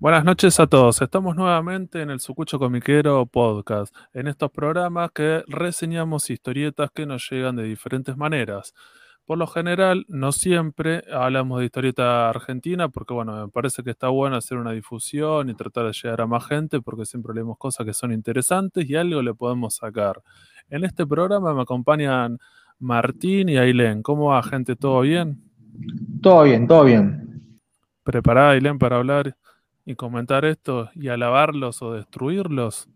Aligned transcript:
Buenas 0.00 0.24
noches 0.24 0.58
a 0.58 0.66
todos. 0.66 1.02
Estamos 1.02 1.36
nuevamente 1.36 2.00
en 2.00 2.08
el 2.08 2.20
Sucucho 2.20 2.58
Comiquero 2.58 3.26
Podcast, 3.26 3.94
en 4.14 4.28
estos 4.28 4.50
programas 4.50 5.10
que 5.12 5.44
reseñamos 5.46 6.30
historietas 6.30 6.90
que 6.90 7.04
nos 7.04 7.28
llegan 7.30 7.56
de 7.56 7.64
diferentes 7.64 8.16
maneras. 8.16 8.72
Por 9.26 9.36
lo 9.36 9.46
general, 9.46 10.06
no 10.08 10.32
siempre 10.32 11.04
hablamos 11.12 11.58
de 11.58 11.66
historieta 11.66 12.30
argentina, 12.30 12.88
porque 12.88 13.12
bueno, 13.12 13.44
me 13.44 13.52
parece 13.52 13.82
que 13.82 13.90
está 13.90 14.08
bueno 14.08 14.36
hacer 14.36 14.56
una 14.56 14.72
difusión 14.72 15.50
y 15.50 15.54
tratar 15.54 15.84
de 15.84 15.92
llegar 15.92 16.22
a 16.22 16.26
más 16.26 16.46
gente, 16.46 16.80
porque 16.80 17.04
siempre 17.04 17.34
leemos 17.34 17.58
cosas 17.58 17.84
que 17.84 17.92
son 17.92 18.10
interesantes 18.10 18.88
y 18.88 18.96
algo 18.96 19.20
le 19.20 19.34
podemos 19.34 19.74
sacar. 19.74 20.22
En 20.70 20.82
este 20.84 21.06
programa 21.06 21.52
me 21.52 21.60
acompañan 21.60 22.38
Martín 22.78 23.50
y 23.50 23.58
Ailén. 23.58 24.02
¿Cómo 24.02 24.28
va, 24.28 24.42
gente? 24.42 24.76
¿Todo 24.76 25.02
bien? 25.02 25.42
Todo 26.22 26.44
bien, 26.44 26.66
todo 26.66 26.84
bien. 26.84 27.42
¿Preparada, 28.02 28.52
Ailén, 28.52 28.78
para 28.78 28.96
hablar 28.96 29.36
y 29.90 29.96
comentar 29.96 30.44
esto 30.44 30.90
y 30.94 31.08
alabarlos 31.08 31.82
o 31.82 31.94
destruirlos? 31.94 32.88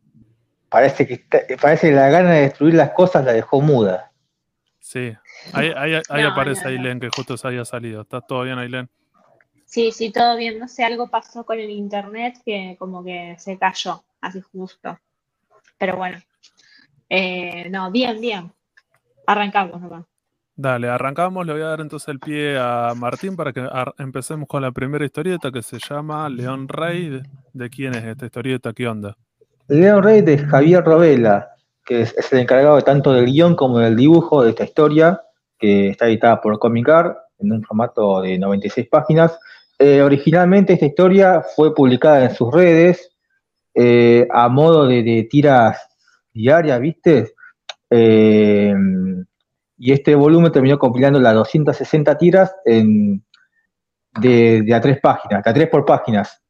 Parece 0.68 1.06
que, 1.06 1.24
parece 1.60 1.90
que 1.90 1.94
la 1.94 2.08
gana 2.08 2.32
de 2.32 2.42
destruir 2.42 2.74
las 2.74 2.90
cosas 2.90 3.24
la 3.24 3.32
dejó 3.32 3.60
muda. 3.60 4.12
Sí, 4.80 5.14
ahí, 5.52 5.94
aparece 6.24 6.68
Ailén, 6.68 7.00
que 7.00 7.08
justo 7.08 7.36
se 7.36 7.48
haya 7.48 7.64
salido. 7.64 8.02
¿Está 8.02 8.20
todo 8.20 8.42
bien, 8.42 8.58
Ailén? 8.58 8.88
Sí, 9.64 9.92
sí, 9.92 10.12
todo 10.12 10.36
bien. 10.36 10.58
No 10.58 10.68
sé, 10.68 10.84
algo 10.84 11.08
pasó 11.08 11.44
con 11.44 11.58
el 11.58 11.70
internet 11.70 12.38
que 12.44 12.76
como 12.78 13.02
que 13.02 13.34
se 13.38 13.58
cayó, 13.58 14.04
así 14.20 14.40
justo. 14.40 14.98
Pero 15.78 15.96
bueno, 15.96 16.18
eh, 17.08 17.68
no, 17.70 17.90
bien, 17.90 18.20
bien. 18.20 18.52
Arrancamos 19.26 19.80
nomás. 19.80 20.04
Dale, 20.56 20.88
arrancamos. 20.88 21.44
Le 21.44 21.52
voy 21.52 21.62
a 21.62 21.66
dar 21.66 21.80
entonces 21.80 22.08
el 22.08 22.20
pie 22.20 22.56
a 22.58 22.92
Martín 22.96 23.34
para 23.34 23.52
que 23.52 23.66
empecemos 23.98 24.46
con 24.46 24.62
la 24.62 24.70
primera 24.70 25.04
historieta 25.04 25.50
que 25.50 25.62
se 25.62 25.78
llama 25.78 26.28
León 26.28 26.68
Rey. 26.68 27.20
¿De 27.52 27.70
quién 27.70 27.94
es 27.94 28.04
esta 28.04 28.26
historieta? 28.26 28.72
¿Qué 28.72 28.86
onda? 28.86 29.16
León 29.66 30.04
Rey 30.04 30.20
de 30.20 30.38
Javier 30.38 30.84
Robela, 30.84 31.50
que 31.84 32.02
es, 32.02 32.32
el 32.32 32.38
encargado 32.38 32.80
tanto 32.82 33.12
del 33.12 33.26
guion 33.26 33.56
como 33.56 33.80
del 33.80 33.96
dibujo 33.96 34.44
de 34.44 34.50
esta 34.50 34.62
historia, 34.64 35.20
que 35.58 35.88
está 35.88 36.06
editada 36.06 36.40
por 36.40 36.56
Comicar 36.60 37.18
en 37.40 37.50
un 37.50 37.64
formato 37.64 38.22
de 38.22 38.38
96 38.38 38.88
páginas. 38.88 39.36
Eh, 39.76 40.02
originalmente 40.02 40.74
esta 40.74 40.86
historia 40.86 41.42
fue 41.56 41.74
publicada 41.74 42.24
en 42.24 42.34
sus 42.34 42.54
redes 42.54 43.10
eh, 43.74 44.28
a 44.30 44.48
modo 44.48 44.86
de, 44.86 45.26
tiras 45.28 45.78
diarias, 46.32 46.80
¿viste? 46.80 47.34
Eh, 47.90 48.72
y 49.84 49.92
este 49.92 50.14
volumen 50.14 50.50
terminó 50.50 50.78
compilando 50.78 51.20
las 51.20 51.34
260 51.34 52.16
tiras 52.16 52.56
de, 52.64 53.20
a 54.74 54.80
tres 54.80 54.98
páginas, 54.98 55.44
de 55.44 55.50
a 55.50 55.52
tres 55.52 55.68
por 55.68 55.84
páginas. 55.84 56.42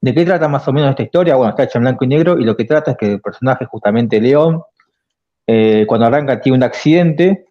¿De 0.00 0.12
qué 0.12 0.24
trata 0.24 0.48
más 0.48 0.66
o 0.66 0.72
menos 0.72 0.90
esta 0.90 1.04
historia? 1.04 1.36
Bueno, 1.36 1.50
está 1.50 1.62
hecha 1.62 1.78
en 1.78 1.84
blanco 1.84 2.04
y 2.04 2.08
negro 2.08 2.36
y 2.36 2.42
lo 2.42 2.56
que 2.56 2.64
trata 2.64 2.90
es 2.90 2.96
que 2.96 3.12
el 3.12 3.20
personaje, 3.20 3.64
justamente 3.66 4.20
León, 4.20 4.60
eh, 5.46 5.84
cuando 5.86 6.08
arranca 6.08 6.40
tiene 6.40 6.58
un 6.58 6.64
accidente, 6.64 7.46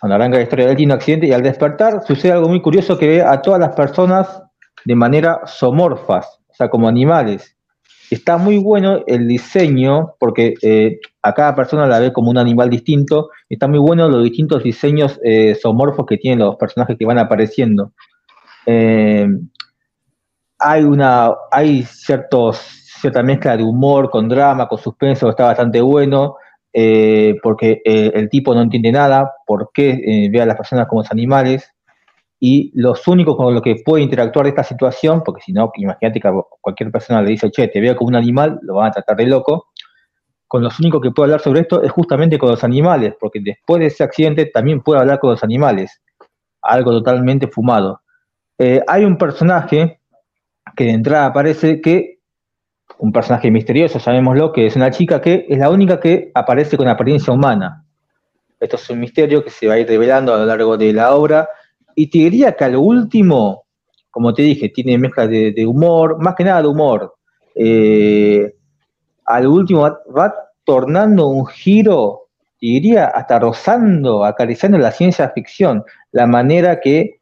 cuando 0.00 0.16
arranca 0.16 0.38
la 0.38 0.42
historia 0.42 0.64
de 0.64 0.70
él 0.72 0.76
tiene 0.76 0.92
un 0.92 0.98
accidente 0.98 1.28
y 1.28 1.32
al 1.32 1.44
despertar 1.44 2.02
sucede 2.04 2.32
algo 2.32 2.48
muy 2.48 2.60
curioso 2.60 2.98
que 2.98 3.06
ve 3.06 3.22
a 3.22 3.40
todas 3.40 3.60
las 3.60 3.76
personas 3.76 4.42
de 4.84 4.94
manera 4.96 5.42
somorfas, 5.46 6.40
o 6.48 6.54
sea, 6.54 6.68
como 6.68 6.88
animales. 6.88 7.56
Está 8.10 8.38
muy 8.38 8.58
bueno 8.58 9.04
el 9.06 9.28
diseño, 9.28 10.14
porque 10.18 10.54
eh, 10.62 10.98
a 11.22 11.32
cada 11.32 11.54
persona 11.54 11.86
la 11.86 12.00
ve 12.00 12.12
como 12.12 12.30
un 12.30 12.38
animal 12.38 12.68
distinto. 12.68 13.30
Está 13.48 13.68
muy 13.68 13.78
bueno 13.78 14.08
los 14.08 14.24
distintos 14.24 14.64
diseños 14.64 15.20
eh, 15.22 15.56
zoomorfos 15.60 16.06
que 16.06 16.18
tienen 16.18 16.40
los 16.40 16.56
personajes 16.56 16.98
que 16.98 17.06
van 17.06 17.18
apareciendo. 17.18 17.92
Eh, 18.66 19.28
hay 20.58 20.82
una, 20.82 21.32
hay 21.52 21.84
ciertos, 21.84 22.58
cierta 23.00 23.22
mezcla 23.22 23.56
de 23.56 23.62
humor 23.62 24.10
con 24.10 24.28
drama, 24.28 24.66
con 24.66 24.78
suspenso, 24.78 25.30
está 25.30 25.44
bastante 25.44 25.80
bueno, 25.80 26.34
porque 27.42 27.80
el 27.84 28.28
tipo 28.28 28.54
no 28.54 28.62
entiende 28.62 28.92
nada, 28.92 29.32
por 29.46 29.70
qué 29.72 30.28
ve 30.30 30.42
a 30.42 30.46
las 30.46 30.56
personas 30.56 30.86
como 30.86 31.02
animales 31.10 31.72
y 32.42 32.72
los 32.74 33.06
únicos 33.06 33.36
con 33.36 33.52
los 33.52 33.62
que 33.62 33.76
puede 33.84 34.02
interactuar 34.02 34.44
de 34.44 34.50
esta 34.50 34.64
situación, 34.64 35.22
porque 35.22 35.42
si 35.42 35.52
no, 35.52 35.70
imagínate 35.76 36.20
que 36.20 36.32
cualquier 36.62 36.90
persona 36.90 37.20
le 37.20 37.32
dice, 37.32 37.50
che, 37.50 37.68
te 37.68 37.80
veo 37.80 37.94
como 37.94 38.08
un 38.08 38.16
animal, 38.16 38.58
lo 38.62 38.76
van 38.76 38.88
a 38.88 38.92
tratar 38.92 39.18
de 39.18 39.26
loco, 39.26 39.68
con 40.48 40.62
los 40.62 40.80
únicos 40.80 41.02
que 41.02 41.10
puede 41.10 41.26
hablar 41.26 41.40
sobre 41.40 41.60
esto 41.60 41.82
es 41.82 41.92
justamente 41.92 42.38
con 42.38 42.48
los 42.48 42.64
animales, 42.64 43.14
porque 43.20 43.40
después 43.40 43.78
de 43.80 43.86
ese 43.86 44.02
accidente 44.02 44.46
también 44.46 44.80
puede 44.80 45.00
hablar 45.00 45.20
con 45.20 45.30
los 45.30 45.44
animales, 45.44 46.00
algo 46.62 46.92
totalmente 46.92 47.46
fumado. 47.46 48.00
Eh, 48.58 48.82
hay 48.88 49.04
un 49.04 49.18
personaje 49.18 50.00
que 50.74 50.84
de 50.84 50.90
entrada 50.90 51.26
aparece 51.26 51.82
que, 51.82 52.20
un 52.98 53.12
personaje 53.12 53.50
misterioso, 53.50 54.00
sabémoslo, 54.00 54.50
que 54.50 54.66
es 54.66 54.76
una 54.76 54.90
chica 54.90 55.20
que 55.20 55.44
es 55.46 55.58
la 55.58 55.68
única 55.68 56.00
que 56.00 56.30
aparece 56.34 56.78
con 56.78 56.88
apariencia 56.88 57.32
humana. 57.32 57.84
Esto 58.58 58.76
es 58.76 58.90
un 58.90 58.98
misterio 58.98 59.44
que 59.44 59.50
se 59.50 59.66
va 59.66 59.74
a 59.74 59.78
ir 59.78 59.86
revelando 59.86 60.34
a 60.34 60.38
lo 60.38 60.46
largo 60.46 60.76
de 60.76 60.92
la 60.92 61.14
obra 61.14 61.48
y 61.94 62.08
te 62.08 62.18
diría 62.18 62.56
que 62.56 62.64
a 62.64 62.68
lo 62.68 62.80
último, 62.80 63.64
como 64.10 64.32
te 64.34 64.42
dije, 64.42 64.68
tiene 64.68 64.98
mezcla 64.98 65.26
de, 65.26 65.66
humor, 65.66 66.22
más 66.22 66.34
que 66.34 66.44
nada 66.44 66.62
de 66.62 66.68
humor. 66.68 67.14
Eh, 67.54 68.54
a 69.24 69.40
lo 69.40 69.52
último 69.52 69.82
va, 70.16 70.34
tornando 70.64 71.28
un 71.28 71.46
giro, 71.46 72.28
te 72.60 72.66
diría 72.66 73.06
hasta 73.06 73.38
rozando, 73.38 74.24
acariciando 74.24 74.78
la 74.78 74.92
ciencia 74.92 75.30
ficción, 75.30 75.84
la 76.12 76.26
manera 76.26 76.80
que 76.80 77.20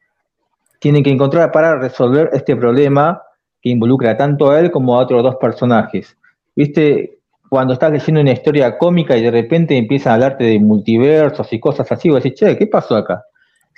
tienen 0.80 1.02
que 1.02 1.10
encontrar 1.10 1.50
para 1.52 1.78
resolver 1.78 2.30
este 2.32 2.56
problema 2.56 3.22
que 3.60 3.70
involucra 3.70 4.16
tanto 4.16 4.50
a 4.50 4.60
él 4.60 4.70
como 4.70 4.96
a 4.96 5.02
otros 5.02 5.22
dos 5.22 5.36
personajes. 5.36 6.16
¿Viste? 6.54 7.18
Cuando 7.48 7.72
estás 7.72 7.90
leyendo 7.90 8.20
una 8.20 8.32
historia 8.32 8.76
cómica 8.76 9.16
y 9.16 9.22
de 9.22 9.30
repente 9.30 9.76
empiezan 9.76 10.12
a 10.12 10.14
hablarte 10.16 10.44
de 10.44 10.58
multiversos 10.58 11.52
y 11.52 11.60
cosas 11.60 11.90
así, 11.90 12.10
vos 12.10 12.22
decís, 12.22 12.38
che, 12.38 12.58
¿qué 12.58 12.66
pasó 12.66 12.96
acá? 12.96 13.24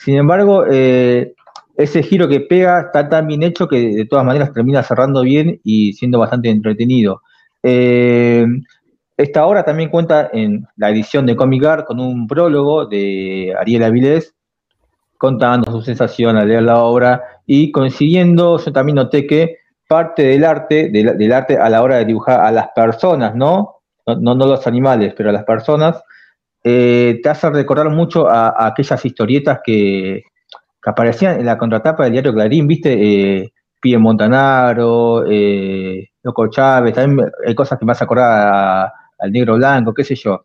Sin 0.03 0.17
embargo, 0.17 0.65
eh, 0.71 1.35
ese 1.77 2.03
giro 2.03 2.27
que 2.27 2.41
pega 2.41 2.81
está 2.81 3.09
tan 3.09 3.27
bien 3.27 3.43
hecho 3.43 3.69
que 3.69 3.77
de 3.95 4.07
todas 4.07 4.25
maneras 4.25 4.53
termina 4.53 4.83
cerrando 4.83 5.21
bien 5.23 5.61
y 5.63 5.93
siendo 5.93 6.19
bastante 6.19 6.49
entretenido. 6.49 7.21
Eh, 7.63 8.47
esta 9.19 9.45
obra 9.45 9.63
también 9.63 9.91
cuenta 9.91 10.31
en 10.33 10.67
la 10.77 10.89
edición 10.89 11.27
de 11.27 11.37
Comic 11.37 11.65
Art 11.65 11.87
con 11.87 12.01
un 12.01 12.27
prólogo 12.27 12.87
de 12.87 13.55
Ariel 13.59 13.83
Avilés 13.83 14.35
contando 15.19 15.71
su 15.71 15.83
sensación 15.83 16.39
al 16.39 16.49
leer 16.49 16.63
la 16.63 16.83
obra 16.83 17.23
y 17.45 17.71
coincidiendo, 17.71 18.59
yo 18.59 18.73
también 18.73 18.97
noté 18.97 19.27
que 19.27 19.59
parte 19.87 20.23
del 20.23 20.45
arte, 20.45 20.89
del, 20.89 21.33
arte 21.33 21.59
a 21.59 21.69
la 21.69 21.83
hora 21.83 21.97
de 21.97 22.07
dibujar 22.07 22.41
a 22.41 22.51
las 22.51 22.69
personas. 22.75 23.35
No, 23.35 23.83
no 24.07 24.35
los 24.35 24.67
animales, 24.67 25.13
pero 25.15 25.29
a 25.29 25.33
las 25.33 25.45
personas, 25.45 26.03
eh, 26.63 27.21
te 27.23 27.29
hace 27.29 27.51
recordar 27.51 27.89
mucho 27.91 28.29
a, 28.29 28.67
aquellas 28.67 29.05
historietas 29.05 29.61
que, 29.65 30.23
aparecían 30.83 31.39
en 31.39 31.47
la 31.47 31.59
contratapa 31.59 32.05
del 32.05 32.13
diario 32.13 32.33
Clarín, 32.33 32.67
¿viste? 32.67 33.43
Eh, 33.43 33.53
Montanaro, 33.99 35.25
eh, 35.27 36.09
Loco 36.23 36.49
Chávez, 36.49 36.95
también 36.95 37.31
hay 37.47 37.55
cosas 37.55 37.79
que 37.79 37.85
me 37.85 37.93
hace 37.93 38.05
acordar 38.05 38.93
al 39.19 39.33
Negro 39.33 39.57
Blanco, 39.57 39.95
qué 39.95 40.05
sé 40.05 40.15
yo. 40.15 40.45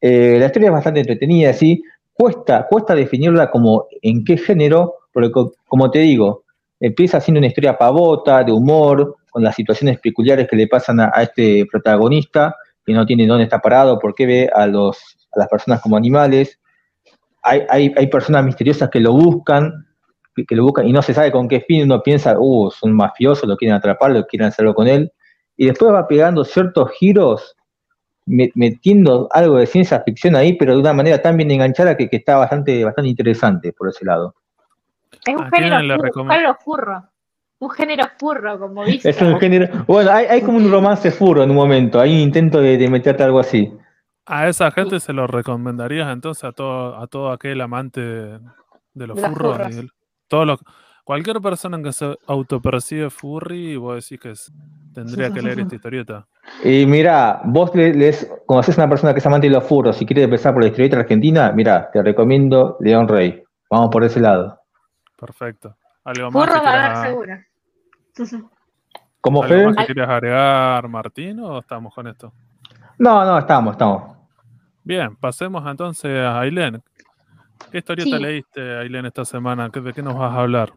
Eh, 0.00 0.36
la 0.38 0.46
historia 0.46 0.68
es 0.68 0.72
bastante 0.72 1.00
entretenida, 1.00 1.52
¿sí? 1.52 1.82
Cuesta, 2.12 2.66
cuesta 2.68 2.94
definirla 2.94 3.50
como 3.50 3.86
en 4.00 4.24
qué 4.24 4.36
género, 4.36 4.94
porque 5.12 5.30
como 5.66 5.90
te 5.90 6.00
digo, 6.00 6.44
empieza 6.80 7.20
siendo 7.20 7.38
una 7.38 7.46
historia 7.46 7.78
pavota, 7.78 8.42
de 8.42 8.52
humor, 8.52 9.16
con 9.30 9.42
las 9.42 9.54
situaciones 9.54 9.98
peculiares 10.00 10.48
que 10.48 10.56
le 10.56 10.66
pasan 10.66 11.00
a, 11.00 11.12
a 11.14 11.22
este 11.22 11.66
protagonista, 11.70 12.54
que 12.84 12.92
no 12.92 13.06
tiene 13.06 13.26
dónde 13.26 13.44
está 13.44 13.60
parado, 13.60 13.98
porque 13.98 14.26
ve 14.26 14.50
a 14.52 14.66
los 14.66 15.21
a 15.32 15.38
las 15.38 15.48
personas 15.48 15.80
como 15.80 15.96
animales. 15.96 16.58
Hay, 17.42 17.92
hay, 17.96 18.06
personas 18.06 18.44
misteriosas 18.44 18.88
que 18.88 19.00
lo 19.00 19.12
buscan, 19.12 19.84
que, 20.34 20.54
lo 20.54 20.62
buscan 20.62 20.86
y 20.86 20.92
no 20.92 21.02
se 21.02 21.12
sabe 21.12 21.32
con 21.32 21.48
qué 21.48 21.60
fin. 21.60 21.84
Uno 21.84 22.02
piensa, 22.02 22.36
uh, 22.38 22.70
son 22.70 22.92
mafiosos, 22.92 23.48
lo 23.48 23.56
quieren 23.56 23.76
atrapar, 23.76 24.12
lo 24.12 24.24
quieren 24.26 24.48
hacerlo 24.48 24.74
con 24.74 24.86
él. 24.86 25.12
Y 25.56 25.66
después 25.66 25.92
va 25.92 26.06
pegando 26.06 26.44
ciertos 26.44 26.90
giros, 26.92 27.56
metiendo 28.26 29.28
algo 29.32 29.56
de 29.56 29.66
ciencia 29.66 30.00
ficción 30.02 30.36
ahí, 30.36 30.52
pero 30.54 30.74
de 30.74 30.80
una 30.80 30.92
manera 30.92 31.20
tan 31.20 31.36
bien 31.36 31.50
enganchada 31.50 31.96
que, 31.96 32.08
está 32.10 32.36
bastante, 32.36 32.84
bastante 32.84 33.10
interesante 33.10 33.72
por 33.72 33.88
ese 33.88 34.04
lado. 34.04 34.34
Es 35.26 35.34
un 35.34 35.50
género, 35.50 36.56
furro, 36.64 37.04
Un 37.58 37.70
género 37.70 38.04
furro, 38.18 38.58
como 38.58 38.84
dice. 38.84 39.10
Es 39.10 39.20
un 39.20 39.38
género. 39.38 39.84
Bueno, 39.86 40.12
hay, 40.12 40.40
como 40.42 40.58
un 40.58 40.70
romance 40.70 41.10
furro 41.10 41.42
en 41.42 41.50
un 41.50 41.56
momento. 41.56 42.00
Hay 42.00 42.12
un 42.14 42.20
intento 42.20 42.60
de, 42.60 42.78
de 42.78 42.88
meterte 42.88 43.24
algo 43.24 43.40
así. 43.40 43.72
A 44.26 44.48
esa 44.48 44.70
gente 44.70 45.00
se 45.00 45.12
lo 45.12 45.26
recomendarías 45.26 46.12
entonces 46.12 46.44
a 46.44 46.52
todo, 46.52 46.96
a 46.96 47.06
todo 47.06 47.32
aquel 47.32 47.60
amante 47.60 48.00
de 48.00 49.06
los 49.06 49.20
furros. 49.20 49.68
todo 50.28 50.58
cualquier 51.04 51.40
persona 51.40 51.82
que 51.82 51.92
se 51.92 52.16
autopercibe 52.26 53.10
furry, 53.10 53.76
vos 53.76 53.96
decís 54.08 54.20
que 54.20 54.32
tendría 54.94 55.32
que 55.32 55.42
leer 55.42 55.60
esta 55.60 55.74
historieta. 55.74 56.26
Y 56.64 56.86
mira, 56.86 57.40
vos 57.44 57.74
lees, 57.74 58.30
conoces 58.46 58.78
a 58.78 58.82
una 58.82 58.90
persona 58.90 59.12
que 59.12 59.18
es 59.18 59.26
amante 59.26 59.48
de 59.48 59.54
los 59.54 59.64
furros 59.64 60.00
y 60.00 60.06
quiere 60.06 60.22
empezar 60.22 60.52
por 60.52 60.62
la 60.62 60.68
historieta 60.68 60.98
argentina, 60.98 61.52
mira, 61.52 61.90
te 61.90 62.02
recomiendo 62.02 62.76
León 62.80 63.08
Rey. 63.08 63.42
Vamos 63.70 63.90
por 63.90 64.04
ese 64.04 64.20
lado. 64.20 64.60
Perfecto. 65.18 65.76
Algo 66.04 66.30
más. 66.30 66.46
Furro 66.46 66.62
va 66.62 66.72
a 66.72 66.76
dar 66.76 67.06
seguro. 67.06 67.38
¿Cómo 69.20 69.44
¿Algo 69.44 69.70
más 69.70 69.86
que 69.86 69.94
quieras 69.94 70.10
agregar, 70.10 70.88
Martín, 70.88 71.38
o 71.40 71.60
estamos 71.60 71.94
con 71.94 72.08
esto? 72.08 72.32
No, 72.98 73.24
no, 73.24 73.38
estamos, 73.38 73.72
estamos. 73.72 74.16
Bien, 74.84 75.16
pasemos 75.16 75.64
entonces 75.68 76.18
a 76.20 76.40
Ailén. 76.40 76.82
¿Qué 77.70 77.78
historieta 77.78 78.16
Sí. 78.16 78.22
leíste, 78.22 78.78
Ailén, 78.78 79.06
esta 79.06 79.24
semana? 79.24 79.70
¿Qué- 79.70 79.80
¿De 79.80 79.92
qué 79.92 80.02
nos 80.02 80.16
vas 80.16 80.32
a 80.34 80.40
hablar? 80.40 80.72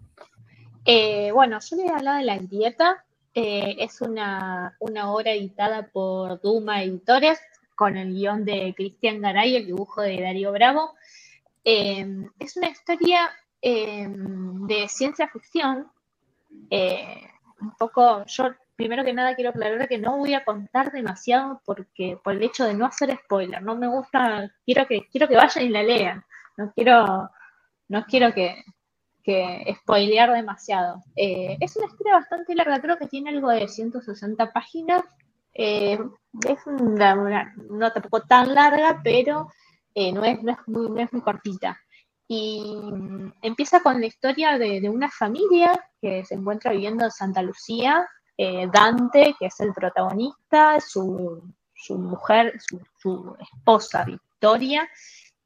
Eh, 0.86 1.32
bueno, 1.32 1.60
yo 1.60 1.76
les 1.78 1.86
voy 1.86 1.94
a 1.94 1.98
hablar 1.98 2.20
de 2.20 2.26
La 2.26 2.38
Grieta. 2.38 3.04
Eh, 3.34 3.76
es 3.80 4.02
una, 4.02 4.76
una 4.80 5.12
obra 5.12 5.32
editada 5.32 5.88
por 5.92 6.40
Duma 6.42 6.84
Editores 6.84 7.40
con 7.76 7.98
el 7.98 8.14
guion 8.14 8.46
de 8.46 8.74
Cristian 8.76 9.20
Garay 9.22 9.52
y 9.52 9.56
el 9.58 9.66
dibujo 9.66 10.02
de 10.02 10.22
Darío 10.22 10.52
Bravo. 10.54 10.94
Eh, 11.66 12.28
es 12.40 12.56
una 12.56 12.70
historia 12.70 13.30
eh, 13.62 14.08
de 14.08 14.88
ciencia 14.88 15.28
ficción. 15.28 15.88
Eh, 16.70 17.22
un 17.60 17.72
poco, 17.76 18.24
yo 18.28 18.46
primero 18.76 19.04
que 19.04 19.14
nada 19.14 19.36
quiero 19.36 19.52
aclarar 19.52 19.88
que 19.88 19.98
no 19.98 20.18
voy 20.18 20.34
a 20.34 20.44
contar 20.46 20.92
demasiado 20.92 21.62
porque 21.66 22.18
por 22.24 22.34
el 22.34 22.44
hecho 22.44 22.66
de 22.66 22.74
no 22.74 22.86
hacer 22.86 23.16
spoiler, 23.24 23.62
no 23.64 23.76
me 23.76 23.88
gusta, 23.88 24.52
quiero 24.66 24.88
que, 24.88 25.08
quiero 25.12 25.28
que 25.28 25.36
vayan 25.38 25.66
y 25.66 25.70
la 25.70 25.84
lean. 25.84 26.24
No 26.58 26.72
quiero, 26.74 27.30
no 27.90 28.06
quiero 28.06 28.34
que, 28.34 28.64
que 29.24 29.76
spoilear 29.82 30.32
demasiado. 30.32 31.02
Eh, 31.16 31.58
es 31.60 31.76
una 31.78 31.88
historia 31.88 32.14
bastante 32.16 32.56
larga, 32.56 32.82
creo 32.82 32.98
que 32.98 33.08
tiene 33.08 33.32
algo 33.32 33.50
de 33.50 33.68
160 33.68 34.52
páginas. 34.54 35.04
Eh, 35.54 35.98
es 36.48 36.60
una, 36.68 37.16
una- 37.16 37.54
no 37.70 37.92
tampoco 37.92 38.22
tan 38.22 38.54
larga, 38.54 39.02
pero 39.04 39.48
eh, 39.96 40.12
no, 40.12 40.24
es, 40.24 40.42
no, 40.44 40.52
es 40.52 40.58
muy, 40.68 40.90
no 40.90 41.00
es 41.02 41.12
muy 41.14 41.22
cortita. 41.22 41.78
Y 42.28 42.62
mm, 42.84 43.34
empieza 43.42 43.82
con 43.82 44.00
la 44.02 44.08
historia 44.08 44.58
de, 44.58 44.82
de 44.82 44.90
una 44.90 45.10
familia 45.10 45.72
que 46.02 46.24
se 46.26 46.36
encuentra 46.36 46.72
viviendo 46.72 47.06
en 47.06 47.12
Santa 47.12 47.42
Lucía. 47.42 48.08
Eh, 48.38 48.68
Dante, 48.72 49.36
que 49.40 49.46
es 49.46 49.60
el 49.62 49.74
protagonista, 49.74 50.80
su, 50.80 51.42
mujer, 51.90 52.54
su, 52.98 53.36
esposa 53.40 54.04
Victoria, 54.04 54.88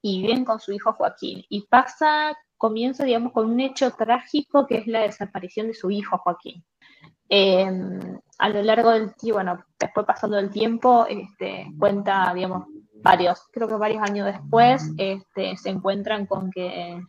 y 0.01 0.21
viven 0.21 0.45
con 0.45 0.59
su 0.59 0.71
hijo 0.71 0.93
Joaquín. 0.93 1.43
Y 1.49 1.67
pasa, 1.67 2.35
comienza, 2.57 3.03
digamos, 3.03 3.33
con 3.33 3.49
un 3.49 3.59
hecho 3.59 3.91
trágico 3.91 4.65
que 4.65 4.77
es 4.77 4.87
la 4.87 5.01
desaparición 5.01 5.67
de 5.67 5.73
su 5.73 5.91
hijo 5.91 6.17
Joaquín. 6.17 6.63
Eh, 7.29 7.69
a 8.39 8.49
lo 8.49 8.63
largo 8.63 8.91
del 8.91 9.13
tiempo, 9.15 9.35
bueno, 9.35 9.63
después 9.79 10.05
pasando 10.05 10.39
el 10.39 10.49
tiempo, 10.49 11.05
este, 11.07 11.67
cuenta, 11.77 12.31
digamos, 12.33 12.65
varios, 13.03 13.43
creo 13.51 13.67
que 13.67 13.75
varios 13.75 14.01
años 14.01 14.25
después, 14.25 14.91
este, 14.97 15.55
se 15.57 15.69
encuentran 15.69 16.25
con 16.25 16.49
que 16.49 17.01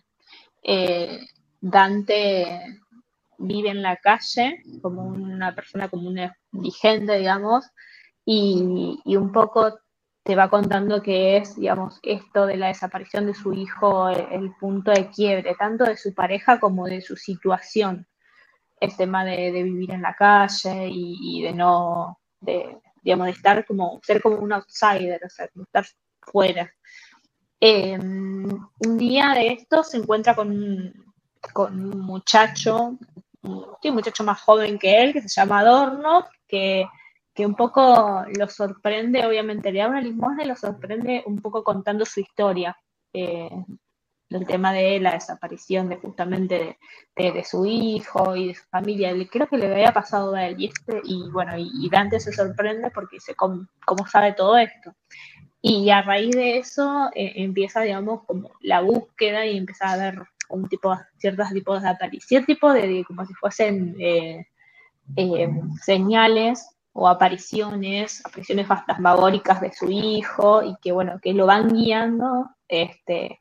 eh, 0.62 1.20
Dante 1.60 2.80
vive 3.40 3.70
en 3.70 3.82
la 3.82 3.96
calle 3.96 4.62
como 4.82 5.02
una 5.02 5.54
persona 5.54 5.88
común 5.88 6.18
y 6.18 6.30
indigente, 6.52 7.18
digamos, 7.18 7.64
y, 8.24 9.00
y 9.04 9.16
un 9.16 9.32
poco 9.32 9.78
te 10.22 10.36
va 10.36 10.50
contando 10.50 11.02
que 11.02 11.38
es, 11.38 11.56
digamos, 11.56 11.98
esto 12.02 12.46
de 12.46 12.56
la 12.58 12.68
desaparición 12.68 13.26
de 13.26 13.34
su 13.34 13.52
hijo, 13.54 14.08
el, 14.10 14.26
el 14.30 14.54
punto 14.60 14.92
de 14.92 15.08
quiebre, 15.10 15.54
tanto 15.58 15.84
de 15.84 15.96
su 15.96 16.12
pareja 16.14 16.60
como 16.60 16.86
de 16.86 17.00
su 17.00 17.16
situación. 17.16 18.06
El 18.78 18.96
tema 18.96 19.24
de, 19.24 19.52
de 19.52 19.62
vivir 19.62 19.90
en 19.92 20.02
la 20.02 20.14
calle 20.14 20.88
y, 20.90 21.42
de 21.42 21.52
no, 21.52 22.18
de, 22.40 22.78
digamos, 23.02 23.26
de 23.26 23.32
estar 23.32 23.66
como, 23.66 24.00
ser 24.02 24.22
como 24.22 24.36
un 24.36 24.52
outsider, 24.52 25.20
o 25.24 25.28
sea, 25.28 25.46
estar 25.46 25.86
fuera. 26.20 26.70
Eh, 27.60 27.98
un 27.98 28.98
día 28.98 29.32
de 29.34 29.48
esto 29.48 29.82
se 29.82 29.98
encuentra 29.98 30.34
con 30.34 30.92
con 31.52 31.84
un 31.84 32.00
muchacho, 32.00 32.98
un, 33.42 33.94
muchacho 33.94 34.24
más 34.24 34.40
joven 34.40 34.78
que 34.78 35.02
él, 35.02 35.12
que 35.12 35.22
se 35.22 35.28
llama 35.28 35.60
Adorno, 35.60 36.26
que 36.46 36.86
que 37.32 37.46
un 37.46 37.54
poco 37.54 38.24
lo 38.36 38.48
sorprende, 38.48 39.24
obviamente 39.24 39.72
le 39.72 39.78
da 39.78 39.88
una 39.88 40.00
limosna 40.00 40.44
y 40.44 40.48
lo 40.48 40.56
sorprende 40.56 41.22
un 41.26 41.40
poco 41.40 41.62
contando 41.62 42.04
su 42.04 42.20
historia, 42.20 42.76
eh, 43.12 43.48
del 44.28 44.46
tema 44.46 44.72
de 44.72 45.00
la 45.00 45.12
desaparición 45.12 45.88
de 45.88 45.96
justamente 45.96 46.78
de, 47.16 47.32
de, 47.32 47.44
su 47.44 47.66
hijo 47.66 48.36
y 48.36 48.48
de 48.48 48.54
su 48.54 48.62
familia. 48.68 49.12
Creo 49.28 49.48
que 49.48 49.58
le 49.58 49.72
había 49.72 49.92
pasado 49.92 50.34
a 50.34 50.46
él 50.46 50.56
y, 50.58 50.70
y 51.04 51.30
bueno, 51.30 51.58
y, 51.58 51.68
y 51.74 51.90
Dante 51.90 52.20
se 52.20 52.32
sorprende 52.32 52.90
porque 52.92 53.16
dice, 53.16 53.34
¿cómo, 53.34 53.66
¿cómo, 53.84 54.06
sabe 54.06 54.32
todo 54.34 54.56
esto? 54.56 54.94
Y 55.60 55.90
a 55.90 56.02
raíz 56.02 56.30
de 56.36 56.58
eso 56.58 57.10
eh, 57.14 57.32
empieza, 57.36 57.80
digamos, 57.80 58.24
como 58.24 58.52
la 58.60 58.80
búsqueda 58.80 59.46
y 59.46 59.56
empieza 59.56 59.92
a 59.92 59.96
ver 59.96 60.22
un 60.50 60.68
tipo, 60.68 60.96
ciertos 61.18 61.48
tipos 61.50 61.82
de 61.82 61.88
aparición, 61.88 62.44
tipo 62.44 62.72
de, 62.72 63.04
como 63.06 63.24
si 63.26 63.34
fuesen 63.34 63.96
eh, 63.98 64.46
señales 65.82 66.76
o 66.92 67.08
apariciones, 67.08 68.24
apariciones 68.24 68.66
fantasmagóricas 68.66 69.60
de 69.60 69.72
su 69.72 69.90
hijo 69.90 70.62
y 70.62 70.76
que 70.82 70.92
bueno, 70.92 71.18
que 71.22 71.32
lo 71.32 71.46
van 71.46 71.68
guiando 71.68 72.50
este, 72.68 73.40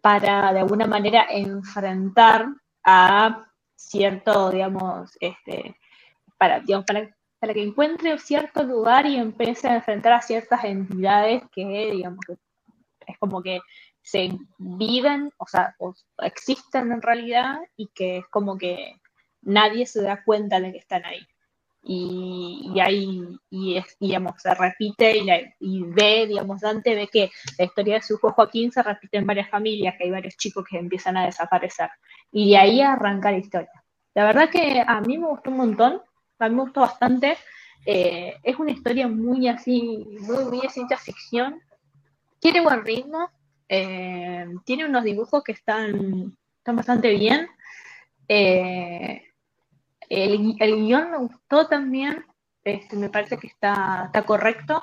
para 0.00 0.52
de 0.52 0.60
alguna 0.60 0.86
manera 0.86 1.26
enfrentar 1.30 2.46
a 2.84 3.46
cierto, 3.74 4.50
digamos, 4.50 5.16
este, 5.20 5.76
para, 6.38 6.60
digamos, 6.60 6.86
para, 6.86 7.16
para 7.38 7.52
que 7.52 7.62
encuentre 7.62 8.18
cierto 8.18 8.62
lugar 8.62 9.06
y 9.06 9.16
empiece 9.16 9.68
a 9.68 9.76
enfrentar 9.76 10.12
a 10.12 10.22
ciertas 10.22 10.64
entidades 10.64 11.42
que, 11.52 11.90
digamos, 11.92 12.24
que 12.26 12.36
es 13.06 13.18
como 13.18 13.42
que 13.42 13.60
se 14.06 14.30
viven, 14.58 15.32
o 15.36 15.46
sea, 15.46 15.74
o 15.78 15.92
existen 16.18 16.92
en 16.92 17.02
realidad 17.02 17.58
y 17.76 17.88
que 17.88 18.18
es 18.18 18.26
como 18.28 18.56
que 18.56 19.00
nadie 19.42 19.84
se 19.84 20.02
da 20.02 20.22
cuenta 20.24 20.60
de 20.60 20.72
que 20.72 20.78
están 20.78 21.04
ahí 21.04 21.26
y, 21.88 22.72
y 22.74 22.80
ahí, 22.80 23.38
y 23.48 23.76
es, 23.76 23.96
digamos, 24.00 24.34
se 24.38 24.52
repite 24.54 25.18
y, 25.18 25.24
la, 25.24 25.38
y, 25.60 25.82
ve, 25.82 26.26
digamos, 26.26 26.60
Dante 26.60 26.94
ve 26.96 27.08
que 27.08 27.30
la 27.58 27.64
historia 27.64 27.94
de 27.94 28.02
su 28.02 28.14
hijo 28.14 28.32
Joaquín 28.32 28.72
se 28.72 28.82
repite 28.82 29.18
en 29.18 29.26
varias 29.26 29.48
familias, 29.48 29.94
que 29.96 30.04
hay 30.04 30.10
varios 30.10 30.36
chicos 30.36 30.64
que 30.68 30.78
empiezan 30.78 31.16
a 31.16 31.26
desaparecer. 31.26 31.88
Y 32.32 32.50
de 32.50 32.56
ahí 32.58 32.80
arranca 32.80 33.30
la 33.30 33.38
historia. 33.38 33.84
La 34.14 34.24
verdad 34.24 34.50
que 34.50 34.82
a 34.84 35.00
mí 35.00 35.16
me 35.16 35.28
gustó 35.28 35.50
un 35.50 35.58
montón, 35.58 36.02
a 36.40 36.48
mí 36.48 36.54
me 36.56 36.62
gustó 36.62 36.80
bastante. 36.80 37.36
Eh, 37.84 38.34
es 38.42 38.58
una 38.58 38.72
historia 38.72 39.06
muy 39.06 39.46
así, 39.46 40.04
muy, 40.22 40.44
muy 40.44 40.60
de 40.60 40.68
ciencia 40.70 40.96
ficción. 40.96 41.60
Tiene 42.40 42.62
buen 42.62 42.84
ritmo, 42.84 43.30
eh, 43.68 44.46
tiene 44.64 44.86
unos 44.86 45.04
dibujos 45.04 45.42
que 45.42 45.52
están, 45.52 46.36
están 46.58 46.76
bastante 46.76 47.10
bien. 47.10 47.48
Eh, 48.28 49.22
el, 50.08 50.56
el, 50.58 50.76
guion 50.76 51.10
me 51.10 51.18
gustó 51.18 51.66
también, 51.66 52.24
este, 52.64 52.96
me 52.96 53.10
parece 53.10 53.38
que 53.38 53.48
está, 53.48 54.04
está 54.06 54.22
correcto. 54.22 54.82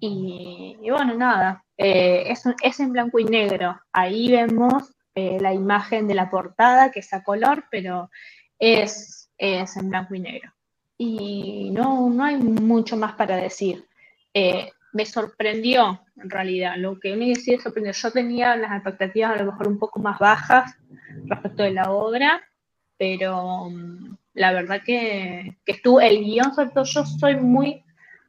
Y, 0.00 0.76
bueno, 0.90 1.14
nada, 1.14 1.64
eh, 1.78 2.24
es, 2.26 2.44
es, 2.62 2.80
en 2.80 2.92
blanco 2.92 3.18
y 3.18 3.24
negro. 3.24 3.80
Ahí 3.92 4.30
vemos 4.30 4.90
la 5.14 5.54
imagen 5.54 6.08
de 6.08 6.14
la 6.14 6.28
portada, 6.28 6.90
que 6.90 6.98
es 6.98 7.12
a 7.14 7.22
color, 7.22 7.64
pero 7.70 8.10
es, 8.58 9.30
es 9.38 9.76
en 9.76 9.88
blanco 9.88 10.14
y 10.14 10.20
negro. 10.20 10.52
Y 10.98 11.70
no, 11.70 12.10
no 12.10 12.24
hay 12.24 12.36
mucho 12.36 12.96
más 12.96 13.14
para 13.14 13.36
decir. 13.36 13.86
Me 14.94 15.04
sorprendió, 15.04 16.00
en 16.16 16.30
realidad, 16.30 16.76
lo 16.78 16.98
que 16.98 17.12
uno 17.12 17.26
decía 17.26 17.60
sorprendió. 17.60 17.92
Yo 17.92 18.10
tenía 18.12 18.56
las 18.56 18.72
expectativas 18.72 19.32
a 19.32 19.42
lo 19.42 19.52
mejor 19.52 19.68
un 19.68 19.78
poco 19.78 20.00
más 20.00 20.18
bajas 20.18 20.76
respecto 21.26 21.64
de 21.64 21.72
la 21.72 21.90
obra, 21.90 22.40
pero 22.96 23.70
la 24.34 24.52
verdad 24.52 24.82
que, 24.84 25.58
que 25.64 25.72
estuvo 25.72 26.00
el 26.00 26.24
guion, 26.24 26.54
sobre 26.54 26.70
todo 26.70 26.84
yo 26.84 27.04
soy 27.04 27.36
muy 27.36 27.84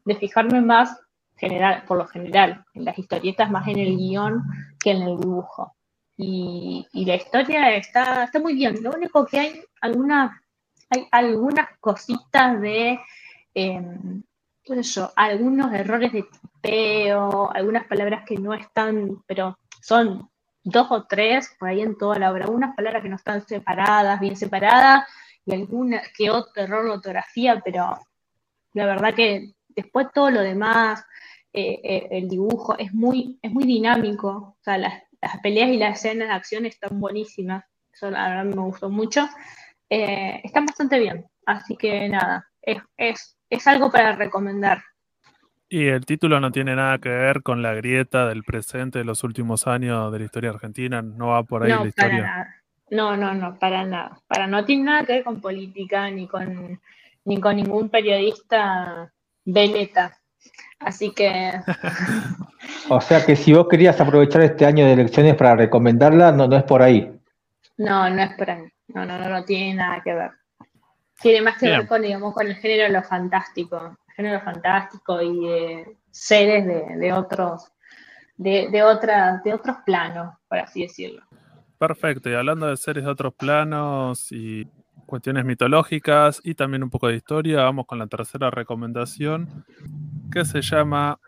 de 0.05 0.15
fijarme 0.15 0.59
más 0.59 0.99
general, 1.37 1.83
por 1.87 1.97
lo 1.97 2.07
general, 2.07 2.65
en 2.73 2.85
las 2.85 2.97
historietas 2.97 3.51
más 3.51 3.67
en 3.67 3.77
el 3.77 3.95
guion 3.95 4.43
que 4.79 4.91
en 4.91 5.03
el 5.03 5.19
dibujo. 5.19 5.75
Y, 6.17 6.87
y 6.93 7.05
la 7.05 7.15
historia 7.15 7.75
está, 7.75 8.23
está 8.23 8.39
muy 8.39 8.55
bien. 8.55 8.81
Lo 8.81 8.89
único 8.91 9.25
que 9.25 9.39
hay 9.39 9.61
algunas, 9.81 10.31
hay 10.89 11.07
algunas 11.11 11.67
cositas 11.79 12.59
de 12.59 12.99
eh, 13.53 13.81
qué 14.65 14.83
sé 14.83 14.83
yo, 14.83 15.11
algunos 15.15 15.71
errores 15.73 16.11
de 16.11 16.23
tipeo, 16.23 17.51
algunas 17.53 17.85
palabras 17.85 18.23
que 18.25 18.35
no 18.37 18.53
están, 18.53 19.23
pero 19.27 19.57
son 19.81 20.29
dos 20.63 20.87
o 20.89 21.05
tres 21.05 21.55
por 21.59 21.69
ahí 21.69 21.81
en 21.81 21.97
toda 21.97 22.17
la 22.17 22.31
obra, 22.31 22.45
algunas 22.45 22.75
palabras 22.75 23.03
que 23.03 23.09
no 23.09 23.15
están 23.15 23.45
separadas, 23.47 24.19
bien 24.19 24.35
separadas, 24.35 25.07
y 25.45 25.53
alguna 25.53 26.01
que 26.17 26.31
otro 26.31 26.63
error 26.63 26.85
de 26.85 26.91
ortografía, 26.91 27.61
pero 27.63 27.99
la 28.73 28.85
verdad 28.87 29.13
que 29.13 29.53
después 29.69 30.07
todo 30.13 30.31
lo 30.31 30.41
demás, 30.41 31.05
eh, 31.53 31.79
eh, 31.83 32.07
el 32.11 32.27
dibujo 32.27 32.77
es 32.77 32.93
muy, 32.93 33.39
es 33.41 33.51
muy 33.51 33.65
dinámico, 33.65 34.29
o 34.29 34.57
sea, 34.61 34.77
las, 34.79 35.03
las, 35.21 35.39
peleas 35.41 35.69
y 35.69 35.77
las 35.77 35.99
escenas 35.99 36.29
de 36.29 36.33
acción 36.33 36.65
están 36.65 36.99
buenísimas, 36.99 37.63
eso 37.93 38.09
la 38.09 38.27
verdad 38.27 38.45
me 38.45 38.61
gustó 38.61 38.89
mucho, 38.89 39.29
eh, 39.89 40.41
están 40.43 40.65
bastante 40.65 40.99
bien, 40.99 41.25
así 41.45 41.77
que 41.77 42.09
nada, 42.09 42.49
es, 42.61 42.79
es, 42.97 43.34
es 43.49 43.67
algo 43.67 43.91
para 43.91 44.15
recomendar. 44.15 44.83
Y 45.67 45.87
el 45.87 46.05
título 46.05 46.39
no 46.39 46.51
tiene 46.51 46.75
nada 46.75 46.99
que 46.99 47.09
ver 47.09 47.41
con 47.41 47.61
la 47.61 47.73
grieta 47.73 48.27
del 48.27 48.43
presente 48.43 48.99
de 48.99 49.05
los 49.05 49.23
últimos 49.23 49.67
años 49.67 50.11
de 50.11 50.19
la 50.19 50.25
historia 50.25 50.51
argentina, 50.51 51.01
no 51.01 51.27
va 51.27 51.43
por 51.43 51.63
ahí 51.63 51.71
no, 51.71 51.81
la 51.81 51.87
historia. 51.89 52.17
Para 52.17 52.27
nada. 52.27 52.55
No, 52.91 53.17
no, 53.17 53.33
no, 53.33 53.57
para 53.57 53.83
nada. 53.83 54.19
Para 54.27 54.45
no 54.45 54.63
tiene 54.63 54.83
nada 54.83 55.05
que 55.05 55.13
ver 55.13 55.23
con 55.23 55.41
política 55.41 56.09
ni 56.11 56.27
con 56.27 56.79
ni 57.25 57.41
con 57.41 57.55
ningún 57.55 57.89
periodista 57.89 59.11
veleta. 59.43 60.17
Así 60.79 61.11
que. 61.11 61.51
o 62.89 63.01
sea 63.01 63.25
que 63.25 63.35
si 63.35 63.53
vos 63.53 63.67
querías 63.67 63.99
aprovechar 63.99 64.43
este 64.43 64.65
año 64.65 64.85
de 64.85 64.93
elecciones 64.93 65.35
para 65.35 65.55
recomendarla, 65.55 66.31
no, 66.31 66.47
no 66.47 66.55
es 66.55 66.63
por 66.63 66.81
ahí. 66.81 67.11
No, 67.77 68.09
no 68.09 68.21
es 68.21 68.33
por 68.37 68.49
ahí. 68.49 68.63
No, 68.87 69.05
no, 69.05 69.17
no, 69.17 69.29
no 69.29 69.43
tiene 69.43 69.75
nada 69.75 70.01
que 70.03 70.13
ver. 70.13 70.31
Tiene 71.21 71.41
más 71.41 71.57
que 71.57 71.69
ver 71.69 71.87
con, 71.87 72.01
digamos, 72.01 72.33
con 72.33 72.47
el 72.47 72.55
género 72.55 72.83
de 72.83 72.89
lo 72.89 73.03
fantástico. 73.03 73.97
El 74.07 74.13
género 74.15 74.41
fantástico 74.41 75.21
y 75.21 75.47
de 75.47 75.97
seres 76.11 76.65
de, 76.65 77.13
otros, 77.13 77.71
de, 78.37 78.69
de, 78.69 78.83
otra, 78.83 79.41
de 79.43 79.53
otros 79.53 79.77
planos, 79.85 80.35
por 80.47 80.59
así 80.59 80.81
decirlo. 80.83 81.23
Perfecto, 81.77 82.29
y 82.29 82.33
hablando 82.33 82.67
de 82.67 82.77
seres 82.77 83.03
de 83.03 83.11
otros 83.11 83.33
planos 83.33 84.31
y 84.31 84.65
cuestiones 85.05 85.45
mitológicas 85.45 86.41
y 86.43 86.55
también 86.55 86.83
un 86.83 86.89
poco 86.89 87.07
de 87.07 87.15
historia, 87.15 87.63
vamos 87.63 87.85
con 87.85 87.99
la 87.99 88.07
tercera 88.07 88.49
recomendación, 88.49 89.65
que 90.31 90.45
se 90.45 90.61
llama 90.61 91.19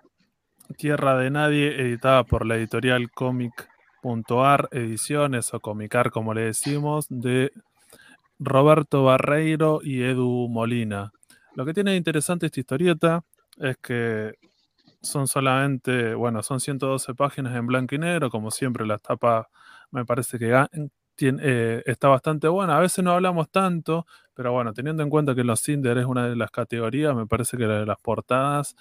Tierra 0.77 1.17
de 1.17 1.29
Nadie, 1.29 1.81
editada 1.81 2.23
por 2.23 2.45
la 2.45 2.55
editorial 2.55 3.11
Comic.ar 3.11 4.69
Ediciones 4.71 5.53
o 5.53 5.59
Comicar, 5.59 6.11
como 6.11 6.33
le 6.33 6.41
decimos, 6.41 7.07
de 7.09 7.51
Roberto 8.39 9.03
Barreiro 9.03 9.79
y 9.83 10.03
Edu 10.03 10.47
Molina. 10.49 11.11
Lo 11.55 11.65
que 11.65 11.73
tiene 11.73 11.91
de 11.91 11.97
interesante 11.97 12.45
esta 12.45 12.59
historieta 12.59 13.23
es 13.57 13.77
que 13.77 14.35
son 15.01 15.27
solamente, 15.27 16.13
bueno, 16.13 16.43
son 16.43 16.59
112 16.59 17.13
páginas 17.15 17.55
en 17.55 17.67
blanco 17.67 17.95
y 17.95 17.99
negro, 17.99 18.29
como 18.29 18.51
siempre 18.51 18.85
las 18.85 19.01
tapas 19.01 19.47
me 19.91 20.05
parece 20.05 20.37
que 20.37 20.53
eh, 21.19 21.83
está 21.85 22.07
bastante 22.09 22.47
buena. 22.47 22.77
A 22.77 22.79
veces 22.79 23.03
no 23.03 23.11
hablamos 23.11 23.49
tanto, 23.49 24.05
pero 24.33 24.51
bueno, 24.51 24.73
teniendo 24.73 25.03
en 25.03 25.09
cuenta 25.09 25.33
que 25.33 25.43
los 25.43 25.61
Cinder 25.61 25.97
es 25.97 26.05
una 26.05 26.27
de 26.27 26.35
las 26.35 26.51
categorías, 26.51 27.15
me 27.15 27.25
parece 27.25 27.57
que 27.57 27.65
de 27.65 27.85
las 27.85 27.99
portadas, 27.99 28.75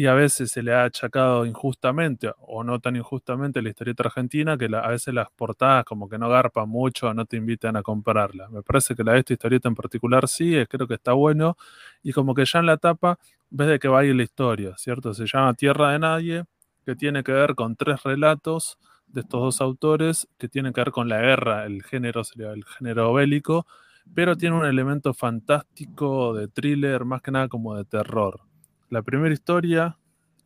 y 0.00 0.06
a 0.06 0.14
veces 0.14 0.50
se 0.50 0.62
le 0.62 0.72
ha 0.72 0.84
achacado 0.84 1.44
injustamente 1.44 2.32
o 2.38 2.64
no 2.64 2.80
tan 2.80 2.96
injustamente 2.96 3.60
la 3.60 3.68
historieta 3.68 4.04
argentina, 4.04 4.56
que 4.56 4.64
a 4.74 4.88
veces 4.88 5.12
las 5.12 5.28
portadas 5.30 5.84
como 5.84 6.08
que 6.08 6.16
no 6.16 6.30
garpan 6.30 6.70
mucho, 6.70 7.12
no 7.12 7.26
te 7.26 7.36
invitan 7.36 7.76
a 7.76 7.82
comprarla. 7.82 8.48
Me 8.48 8.62
parece 8.62 8.96
que 8.96 9.04
la 9.04 9.12
de 9.12 9.18
esta 9.18 9.34
historieta 9.34 9.68
en 9.68 9.74
particular 9.74 10.26
sí, 10.26 10.54
creo 10.70 10.88
que 10.88 10.94
está 10.94 11.12
bueno, 11.12 11.58
y 12.02 12.14
como 12.14 12.34
que 12.34 12.46
ya 12.46 12.60
en 12.60 12.66
la 12.66 12.78
tapa 12.78 13.18
ves 13.50 13.68
de 13.68 13.78
que 13.78 13.88
va 13.88 13.98
a 13.98 14.04
ir 14.06 14.16
la 14.16 14.22
historia, 14.22 14.72
¿cierto? 14.78 15.12
Se 15.12 15.26
llama 15.26 15.52
Tierra 15.52 15.92
de 15.92 15.98
Nadie, 15.98 16.44
que 16.86 16.96
tiene 16.96 17.22
que 17.22 17.32
ver 17.32 17.54
con 17.54 17.76
tres 17.76 18.02
relatos 18.02 18.78
de 19.06 19.20
estos 19.20 19.42
dos 19.42 19.60
autores 19.60 20.26
que 20.38 20.48
tienen 20.48 20.72
que 20.72 20.80
ver 20.80 20.92
con 20.92 21.10
la 21.10 21.20
guerra, 21.20 21.66
el 21.66 21.82
género 21.82 22.22
el 22.38 22.64
género 22.64 23.12
bélico, 23.12 23.66
pero 24.14 24.34
tiene 24.34 24.56
un 24.56 24.64
elemento 24.64 25.12
fantástico 25.12 26.32
de 26.32 26.48
thriller, 26.48 27.04
más 27.04 27.20
que 27.20 27.32
nada 27.32 27.48
como 27.48 27.76
de 27.76 27.84
terror. 27.84 28.49
La 28.90 29.02
primera 29.02 29.32
historia 29.32 29.96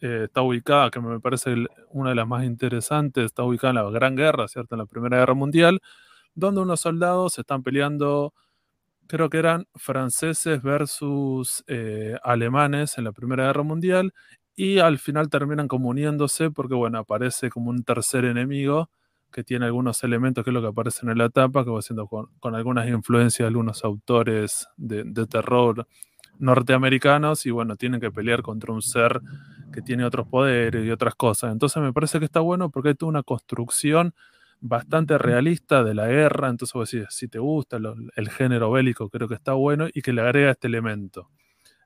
eh, 0.00 0.24
está 0.24 0.42
ubicada, 0.42 0.90
que 0.90 1.00
me 1.00 1.18
parece 1.18 1.54
una 1.90 2.10
de 2.10 2.16
las 2.16 2.28
más 2.28 2.44
interesantes, 2.44 3.24
está 3.24 3.42
ubicada 3.42 3.70
en 3.70 3.76
la 3.76 3.90
Gran 3.90 4.16
Guerra, 4.16 4.48
¿cierto? 4.48 4.74
En 4.74 4.80
la 4.80 4.86
Primera 4.86 5.18
Guerra 5.18 5.34
Mundial, 5.34 5.80
donde 6.34 6.60
unos 6.60 6.80
soldados 6.80 7.38
están 7.38 7.62
peleando, 7.62 8.34
creo 9.06 9.30
que 9.30 9.38
eran 9.38 9.66
franceses 9.74 10.62
versus 10.62 11.64
eh, 11.68 12.16
alemanes 12.22 12.98
en 12.98 13.04
la 13.04 13.12
Primera 13.12 13.46
Guerra 13.46 13.62
Mundial, 13.62 14.12
y 14.54 14.78
al 14.78 14.98
final 14.98 15.30
terminan 15.30 15.66
como 15.66 15.88
uniéndose 15.88 16.50
porque, 16.50 16.74
bueno, 16.74 16.98
aparece 16.98 17.48
como 17.50 17.70
un 17.70 17.82
tercer 17.82 18.26
enemigo 18.26 18.90
que 19.32 19.42
tiene 19.42 19.66
algunos 19.66 20.04
elementos 20.04 20.44
que 20.44 20.50
es 20.50 20.54
lo 20.54 20.60
que 20.60 20.68
aparece 20.68 21.06
en 21.06 21.18
la 21.18 21.24
etapa, 21.24 21.64
que 21.64 21.70
va 21.70 21.82
siendo 21.82 22.06
con, 22.06 22.54
algunas 22.54 22.88
influencias 22.88 23.46
de 23.46 23.48
algunos 23.48 23.84
autores 23.84 24.68
de, 24.76 25.26
terror 25.26 25.88
norteamericanos 26.38 27.46
y 27.46 27.50
bueno, 27.50 27.76
tienen 27.76 28.00
que 28.00 28.10
pelear 28.10 28.42
contra 28.42 28.72
un 28.72 28.82
ser 28.82 29.20
que 29.72 29.82
tiene 29.82 30.04
otros 30.04 30.26
poderes 30.28 30.86
y 30.86 30.90
otras 30.90 31.14
cosas. 31.14 31.52
Entonces 31.52 31.82
me 31.82 31.92
parece 31.92 32.18
que 32.18 32.24
está 32.26 32.40
bueno 32.40 32.70
porque 32.70 32.90
hay 32.90 32.94
toda 32.94 33.10
una 33.10 33.22
construcción 33.22 34.14
bastante 34.60 35.18
realista 35.18 35.84
de 35.84 35.94
la 35.94 36.06
guerra, 36.06 36.48
entonces 36.48 36.72
vos 36.72 36.90
decís, 36.90 37.08
si 37.10 37.28
te 37.28 37.38
gusta 37.38 37.78
el 38.16 38.30
género 38.30 38.70
bélico, 38.70 39.10
creo 39.10 39.28
que 39.28 39.34
está 39.34 39.52
bueno 39.52 39.88
y 39.92 40.00
que 40.00 40.12
le 40.12 40.22
agrega 40.22 40.52
este 40.52 40.68
elemento. 40.68 41.28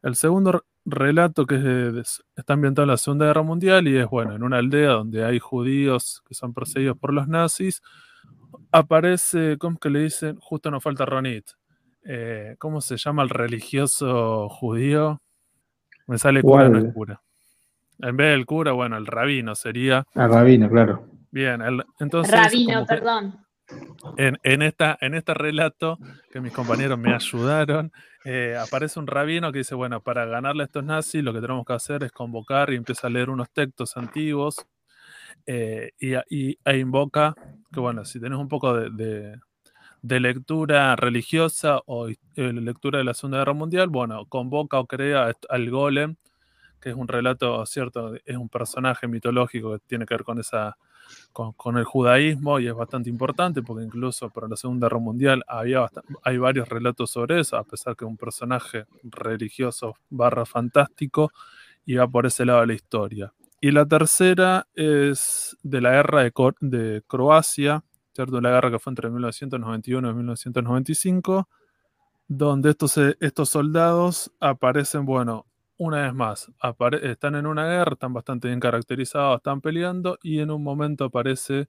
El 0.02 0.14
segundo 0.14 0.64
relato 0.84 1.44
que 1.44 2.02
está 2.36 2.52
ambientado 2.52 2.84
en 2.84 2.90
la 2.90 2.96
Segunda 2.96 3.26
Guerra 3.26 3.42
Mundial 3.42 3.88
y 3.88 3.96
es, 3.96 4.06
bueno, 4.08 4.34
en 4.34 4.44
una 4.44 4.58
aldea 4.58 4.90
donde 4.90 5.24
hay 5.24 5.40
judíos 5.40 6.22
que 6.28 6.34
son 6.34 6.54
perseguidos 6.54 6.96
por 6.98 7.12
los 7.12 7.26
nazis, 7.26 7.82
aparece, 8.70 9.58
¿cómo 9.58 9.74
es 9.74 9.80
que 9.80 9.90
le 9.90 10.00
dicen? 10.00 10.36
Justo 10.40 10.70
nos 10.70 10.82
falta 10.82 11.04
Ronit. 11.04 11.50
Eh, 12.04 12.56
¿Cómo 12.58 12.80
se 12.80 12.96
llama 12.96 13.22
el 13.22 13.28
religioso 13.28 14.48
judío? 14.48 15.20
Me 16.06 16.18
sale 16.18 16.42
cura, 16.42 16.68
no 16.68 16.78
es 16.78 16.92
cura. 16.92 17.20
En 18.00 18.16
vez 18.16 18.30
del 18.30 18.46
cura, 18.46 18.72
bueno, 18.72 18.96
el 18.96 19.06
rabino 19.06 19.54
sería. 19.54 20.04
El 20.14 20.30
rabino, 20.30 20.68
claro. 20.68 21.06
Bien, 21.30 21.60
entonces. 21.98 22.32
Rabino, 22.32 22.86
perdón. 22.86 23.44
En, 24.16 24.38
en, 24.44 24.62
esta, 24.62 24.96
en 25.00 25.14
este 25.14 25.34
relato, 25.34 25.98
que 26.32 26.40
mis 26.40 26.52
compañeros 26.52 26.98
me 26.98 27.12
ayudaron, 27.12 27.92
eh, 28.24 28.56
aparece 28.58 28.98
un 28.98 29.06
rabino 29.06 29.52
que 29.52 29.58
dice, 29.58 29.74
bueno, 29.74 30.00
para 30.00 30.24
ganarle 30.26 30.62
a 30.62 30.66
estos 30.66 30.84
nazis 30.84 31.22
lo 31.22 31.32
que 31.32 31.40
tenemos 31.40 31.64
que 31.66 31.72
hacer 31.74 32.02
es 32.02 32.12
convocar 32.12 32.70
y 32.72 32.76
empieza 32.76 33.06
a 33.06 33.10
leer 33.10 33.30
unos 33.30 33.50
textos 33.50 33.96
antiguos 33.96 34.66
eh, 35.46 35.92
y, 35.98 36.58
e 36.64 36.78
invoca 36.78 37.34
que, 37.72 37.80
bueno, 37.80 38.04
si 38.04 38.20
tenés 38.20 38.38
un 38.38 38.48
poco 38.48 38.74
de, 38.74 39.38
lectura 40.02 40.96
religiosa 40.96 41.80
o 41.86 42.08
eh, 42.08 42.16
lectura 42.36 42.98
de 42.98 43.04
la 43.04 43.14
Segunda 43.14 43.38
Guerra 43.38 43.54
Mundial, 43.54 43.88
bueno, 43.88 44.26
convoca 44.26 44.78
o 44.78 44.86
crea 44.86 45.32
al 45.48 45.70
golem, 45.70 46.16
que 46.80 46.90
es 46.90 46.94
un 46.94 47.08
relato, 47.08 47.64
¿cierto? 47.66 48.14
Es 48.24 48.36
un 48.36 48.48
personaje 48.48 49.08
mitológico 49.08 49.72
que 49.72 49.80
tiene 49.86 50.06
que 50.06 50.14
ver 50.14 50.24
con 50.24 50.38
esa 50.38 50.76
con, 51.32 51.78
el 51.78 51.84
judaísmo 51.84 52.60
y 52.60 52.66
es 52.66 52.74
bastante 52.74 53.08
importante 53.08 53.62
porque 53.62 53.84
incluso 53.84 54.28
para 54.30 54.48
la 54.48 54.56
Segunda 54.56 54.86
Guerra 54.88 54.98
Mundial 54.98 55.42
había 55.46 55.86
hay 56.22 56.38
varios 56.38 56.68
relatos 56.68 57.10
sobre 57.10 57.40
eso, 57.40 57.56
a 57.56 57.64
pesar 57.64 57.96
que 57.96 58.04
un 58.04 58.16
personaje 58.16 58.84
religioso 59.02 59.94
barra 60.10 60.44
fantástico 60.44 61.32
iba 61.86 62.06
por 62.06 62.26
ese 62.26 62.44
lado 62.44 62.60
de 62.60 62.66
la 62.66 62.74
historia. 62.74 63.32
Y 63.60 63.70
la 63.72 63.86
tercera 63.86 64.66
es 64.74 65.56
de 65.62 65.80
la 65.80 65.90
guerra 65.90 66.22
de, 66.22 66.32
de 66.60 67.02
Croacia, 67.06 67.82
¿cierto? 68.18 68.40
La 68.40 68.50
guerra 68.50 68.72
que 68.72 68.80
fue 68.80 68.90
entre 68.90 69.10
1991 69.10 70.10
y 70.10 70.14
1995, 70.14 71.48
donde 72.26 72.70
estos, 72.70 72.98
estos 73.20 73.48
soldados 73.48 74.32
aparecen, 74.40 75.04
bueno, 75.04 75.46
una 75.76 76.02
vez 76.02 76.14
más, 76.14 76.50
están 77.02 77.36
en 77.36 77.46
una 77.46 77.68
guerra, 77.68 77.92
están 77.92 78.12
bastante 78.12 78.48
bien 78.48 78.58
caracterizados, 78.58 79.36
están 79.36 79.60
peleando 79.60 80.18
y 80.20 80.40
en 80.40 80.50
un 80.50 80.64
momento 80.64 81.04
aparece 81.04 81.68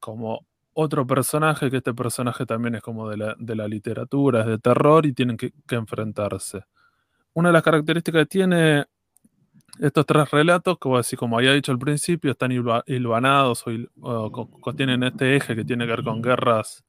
como 0.00 0.46
otro 0.74 1.06
personaje, 1.06 1.70
que 1.70 1.78
este 1.78 1.94
personaje 1.94 2.44
también 2.44 2.74
es 2.74 2.82
como 2.82 3.08
de 3.08 3.16
la, 3.16 3.68
literatura, 3.68 4.40
es 4.40 4.46
de 4.48 4.58
terror 4.58 5.06
y 5.06 5.14
tienen 5.14 5.38
que, 5.38 5.54
enfrentarse. 5.70 6.60
Una 7.32 7.48
de 7.48 7.54
las 7.54 7.62
características 7.62 8.24
que 8.24 8.26
tiene 8.26 8.84
estos 9.80 10.06
tres 10.06 10.30
relatos, 10.30 10.78
que 10.78 10.94
así 10.96 11.16
como 11.16 11.38
había 11.38 11.52
dicho 11.52 11.72
al 11.72 11.78
principio, 11.78 12.32
están 12.32 12.52
hilvanados 12.52 13.64
o, 14.00 14.74
tienen 14.76 15.02
este 15.02 15.36
eje 15.36 15.56
que 15.56 15.64
tiene 15.64 15.86
que 15.86 15.92
ver 15.92 16.04
con 16.04 16.22
guerras, 16.22 16.84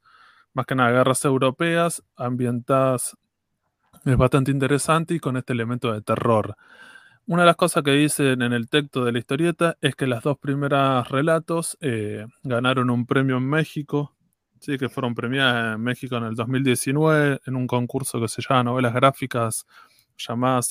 más 0.53 0.65
que 0.65 0.75
nada 0.75 0.91
guerras 0.91 1.23
europeas, 1.25 2.03
ambientadas 2.15 3.17
es 4.05 4.17
bastante 4.17 4.51
interesante 4.51 5.13
y 5.13 5.19
con 5.19 5.37
este 5.37 5.53
elemento 5.53 5.91
de 5.93 6.01
terror. 6.01 6.55
Una 7.27 7.43
de 7.43 7.45
las 7.45 7.55
cosas 7.55 7.83
que 7.83 7.91
dicen 7.91 8.41
en 8.41 8.51
el 8.51 8.67
texto 8.67 9.05
de 9.05 9.11
la 9.11 9.19
historieta 9.19 9.77
es 9.79 9.95
que 9.95 10.07
las 10.07 10.23
dos 10.23 10.37
primeras 10.39 11.07
relatos 11.09 11.77
eh, 11.81 12.25
ganaron 12.43 12.89
un 12.89 13.05
premio 13.05 13.37
en 13.37 13.47
México, 13.47 14.15
sí, 14.59 14.77
que 14.77 14.89
fueron 14.89 15.13
premiadas 15.13 15.75
en 15.75 15.81
México 15.81 16.17
en 16.17 16.23
el 16.23 16.35
2019 16.35 17.41
en 17.45 17.55
un 17.55 17.67
concurso 17.67 18.19
que 18.19 18.27
se 18.27 18.41
llama 18.41 18.63
Novelas 18.63 18.93
Gráficas 18.93 19.65
llamada 20.17 20.61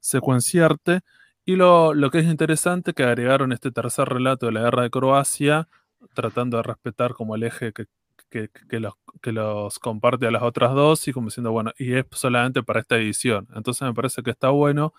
Secuenciarte. 0.00 1.00
Y 1.48 1.56
lo, 1.56 1.94
lo 1.94 2.10
que 2.10 2.18
es 2.18 2.26
interesante 2.26 2.92
que 2.92 3.04
agregaron 3.04 3.52
este 3.52 3.70
tercer 3.70 4.06
relato 4.06 4.44
de 4.44 4.52
la 4.52 4.60
guerra 4.60 4.82
de 4.82 4.90
Croacia, 4.90 5.66
tratando 6.12 6.58
de 6.58 6.62
respetar 6.62 7.14
como 7.14 7.36
el 7.36 7.42
eje 7.42 7.72
que, 7.72 7.86
que, 8.28 8.80
los, 8.80 8.92
que 9.22 9.32
los 9.32 9.78
comparte 9.78 10.26
a 10.26 10.30
las 10.30 10.42
otras 10.42 10.74
dos 10.74 11.08
y 11.08 11.14
como 11.14 11.28
diciendo, 11.28 11.50
bueno, 11.50 11.72
y 11.78 11.94
es 11.94 12.04
solamente 12.10 12.62
para 12.62 12.80
esta 12.80 12.96
edición. 12.96 13.48
Entonces 13.54 13.80
me 13.88 13.94
parece 13.94 14.22
que 14.22 14.30
está 14.30 14.50
bueno 14.50 14.92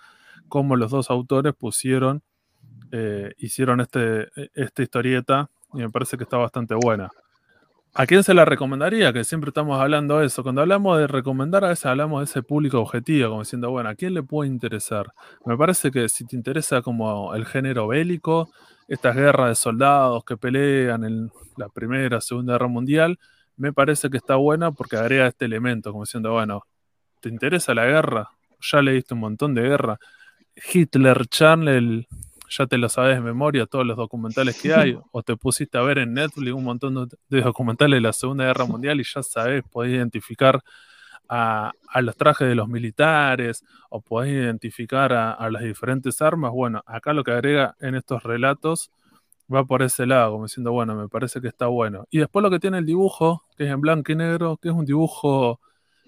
como 0.47 0.75
los 0.75 0.89
dos 0.89 1.11
autores 1.11 1.53
pusieron, 1.53 2.23
eh, 2.91 3.31
hicieron 3.37 3.79
este, 3.79 4.23
e, 4.35 4.49
esta 4.55 4.81
historieta 4.81 5.51
y 5.75 5.77
me 5.77 5.91
parece 5.91 6.17
que 6.17 6.23
está 6.23 6.37
bastante 6.37 6.73
buena. 6.73 7.11
¿A 7.93 8.05
quién 8.05 8.23
se 8.23 8.33
la 8.33 8.45
recomendaría? 8.45 9.11
Que 9.11 9.23
siempre 9.23 9.49
estamos 9.49 9.79
hablando 9.81 10.19
de 10.19 10.27
eso. 10.27 10.43
Cuando 10.43 10.61
hablamos 10.61 10.97
de 10.99 11.07
recomendar, 11.07 11.65
a 11.65 11.69
veces 11.69 11.87
hablamos 11.87 12.21
de 12.21 12.25
ese 12.25 12.43
público 12.43 12.79
objetivo, 12.79 13.29
como 13.29 13.41
diciendo, 13.41 13.71
bueno, 13.71 13.89
¿a 13.89 13.95
quién 13.95 14.13
le 14.13 14.23
puede 14.23 14.49
interesar? 14.49 15.13
Me 15.45 15.57
parece 15.57 15.91
que 15.91 16.07
si 16.07 16.25
te 16.25 16.35
interesa 16.35 16.81
como 16.81 17.33
el 17.35 17.45
género 17.45 17.87
bélico, 17.87 18.51
estas 18.87 19.15
guerras 19.15 19.49
de 19.49 19.55
soldados 19.55 20.23
que 20.23 20.37
pelean 20.37 21.03
en 21.03 21.31
la 21.57 21.67
Primera, 21.69 22.21
Segunda 22.21 22.53
Guerra 22.53 22.67
Mundial, 22.67 23.19
me 23.57 23.73
parece 23.73 24.09
que 24.09 24.17
está 24.17 24.35
buena 24.35 24.71
porque 24.71 24.95
agrega 24.95 25.27
este 25.27 25.45
elemento, 25.45 25.91
como 25.91 26.03
diciendo, 26.03 26.31
bueno, 26.31 26.63
¿te 27.19 27.29
interesa 27.29 27.73
la 27.73 27.85
guerra? 27.85 28.29
ya 28.61 28.81
leíste 28.81 29.13
un 29.13 29.21
montón 29.21 29.53
de 29.55 29.61
guerra. 29.61 29.99
Hitler 30.73 31.27
Channel, 31.27 32.07
ya 32.49 32.67
te 32.67 32.77
lo 32.77 32.89
sabes 32.89 33.15
de 33.15 33.21
memoria, 33.21 33.65
todos 33.65 33.85
los 33.85 33.97
documentales 33.97 34.59
que 34.61 34.73
hay, 34.73 34.97
o 35.11 35.23
te 35.23 35.35
pusiste 35.37 35.77
a 35.77 35.81
ver 35.81 35.99
en 35.99 36.13
Netflix 36.13 36.51
un 36.51 36.63
montón 36.63 37.09
de 37.29 37.41
documentales 37.41 37.97
de 37.97 38.01
la 38.01 38.13
Segunda 38.13 38.45
Guerra 38.45 38.65
Mundial 38.65 38.99
y 38.99 39.03
ya 39.03 39.23
sabes, 39.23 39.63
podés 39.69 39.93
identificar 39.93 40.61
a, 41.29 41.71
los 42.01 42.17
trajes 42.17 42.47
de 42.47 42.55
los 42.55 42.67
militares 42.67 43.63
o 43.89 44.01
podés 44.01 44.33
identificar 44.33 45.13
a, 45.13 45.49
las 45.49 45.61
diferentes 45.61 46.21
armas. 46.21 46.51
Bueno, 46.51 46.83
acá 46.85 47.13
lo 47.13 47.23
que 47.23 47.31
agrega 47.31 47.75
en 47.79 47.95
estos 47.95 48.23
relatos 48.23 48.91
va 49.53 49.63
por 49.63 49.81
ese 49.81 50.05
lado, 50.05 50.33
como 50.33 50.45
diciendo, 50.45 50.71
bueno, 50.71 50.95
me 50.95 51.07
parece 51.07 51.39
que 51.41 51.47
está 51.47 51.67
bueno. 51.67 52.05
Y 52.09 52.19
después 52.19 52.43
lo 52.43 52.49
que 52.49 52.59
tiene 52.59 52.79
el 52.79 52.85
dibujo, 52.85 53.45
que 53.55 53.65
es 53.65 53.71
en 53.71 53.81
blanco 53.81 54.11
y 54.11 54.15
negro, 54.15 54.57
que 54.57 54.69
es 54.69 54.75
un 54.75 54.85
dibujo, 54.85 55.59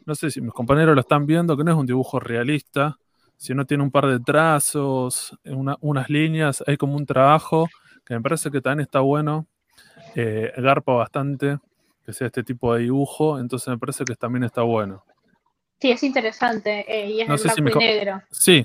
no 0.05 0.15
sé 0.15 0.31
si 0.31 0.41
mis 0.41 0.53
compañeros 0.53 0.95
lo 0.95 1.01
están 1.01 1.25
viendo, 1.25 1.55
que 1.55 1.63
no 1.63 1.71
es 1.71 1.77
un 1.77 1.85
dibujo 1.85 2.19
realista, 2.19 2.97
sino 3.41 3.65
tiene 3.65 3.81
un 3.81 3.89
par 3.89 4.05
de 4.05 4.19
trazos, 4.19 5.35
unas 5.81 6.09
líneas, 6.11 6.63
hay 6.67 6.77
como 6.77 6.95
un 6.95 7.07
trabajo 7.07 7.67
que 8.05 8.13
me 8.13 8.21
parece 8.21 8.51
que 8.51 8.61
también 8.61 8.85
está 8.85 8.99
bueno, 8.99 9.47
eh, 10.15 10.53
garpa 10.57 10.93
bastante 10.93 11.57
que 12.05 12.13
sea 12.13 12.27
este 12.27 12.43
tipo 12.43 12.71
de 12.75 12.81
dibujo, 12.81 13.39
entonces 13.39 13.67
me 13.69 13.79
parece 13.79 14.05
que 14.05 14.13
también 14.15 14.43
está 14.43 14.61
bueno. 14.61 15.03
Sí, 15.79 15.89
es 15.89 16.03
interesante. 16.03 16.85
Eh, 16.87 17.09
y 17.09 17.21
es 17.21 17.45
en 17.57 17.63
blanco 17.65 17.81
y 17.81 17.83
negro. 17.83 18.21
Sí. 18.29 18.63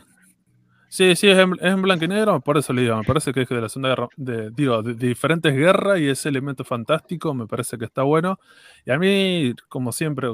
Sí, 0.88 1.16
sí, 1.16 1.28
es 1.28 1.36
en, 1.38 1.82
blanco 1.82 2.04
y 2.04 2.08
negro, 2.08 2.40
por 2.40 2.56
eso 2.56 2.72
le 2.72 2.82
digo, 2.82 2.96
me 2.96 3.02
parece 3.02 3.32
que 3.32 3.42
es 3.42 3.48
de 3.48 3.60
la 3.60 3.68
Segunda 3.68 3.88
Guerra, 3.90 4.08
de, 4.16 4.50
digo, 4.50 4.82
de, 4.82 4.94
diferentes 4.94 5.52
guerras 5.54 5.98
y 5.98 6.08
ese 6.08 6.28
elemento 6.28 6.64
fantástico 6.64 7.34
me 7.34 7.46
parece 7.46 7.76
que 7.76 7.84
está 7.86 8.02
bueno. 8.02 8.38
Y 8.84 8.92
a 8.92 8.98
mí, 8.98 9.52
como 9.68 9.90
siempre, 9.92 10.28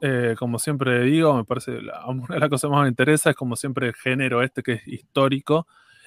eh, 0.00 0.34
como 0.38 0.58
siempre 0.58 1.02
digo, 1.04 1.34
me 1.34 1.44
parece, 1.44 1.82
la, 1.82 2.06
una 2.08 2.26
de 2.26 2.40
las 2.40 2.48
cosas 2.48 2.70
más 2.70 2.82
me 2.82 2.88
interesa 2.88 3.30
es 3.30 3.36
como 3.36 3.54
siempre 3.54 3.88
el 3.88 3.94
género 3.94 4.42
este 4.42 4.62
que 4.62 4.72
es 4.74 4.88
histórico 4.88 5.66